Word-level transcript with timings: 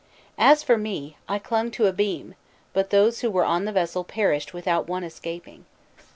As 0.39 0.63
for 0.63 0.79
me, 0.79 1.15
I 1.29 1.37
clung 1.37 1.69
to 1.69 1.85
a 1.85 1.93
beam, 1.93 2.33
but 2.73 2.89
those 2.89 3.19
who 3.19 3.29
were 3.29 3.45
on 3.45 3.65
the 3.65 3.71
vessel 3.71 4.03
perished 4.03 4.51
without 4.51 4.87
one 4.87 5.03
escaping. 5.03 5.65